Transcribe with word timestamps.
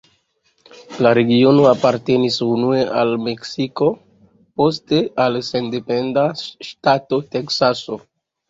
La 1.05 1.09
regiono 1.17 1.65
apartenis 1.71 2.37
unue 2.45 2.79
al 3.01 3.13
Meksiko, 3.27 3.91
poste 4.63 5.03
al 5.27 5.41
sendependa 5.51 6.27
ŝtato 6.71 7.25
Teksaso. 7.37 8.05